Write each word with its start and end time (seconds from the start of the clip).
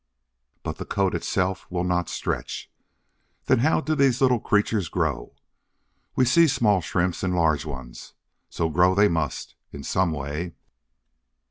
But 0.63 0.77
the 0.79 0.85
coat 0.85 1.13
itself 1.13 1.67
will 1.69 1.83
not 1.83 2.09
stretch. 2.09 2.71
Then 3.45 3.59
how 3.59 3.81
do 3.81 3.93
these 3.93 4.19
little 4.19 4.39
creatures 4.39 4.89
grow? 4.89 5.35
We 6.15 6.25
see 6.25 6.47
small 6.47 6.81
Shrimps 6.81 7.21
and 7.21 7.35
large 7.35 7.65
ones, 7.67 8.15
so 8.49 8.67
grow 8.67 8.95
they 8.95 9.07
must, 9.09 9.53
in 9.71 9.83
some 9.83 10.11
way. 10.11 10.55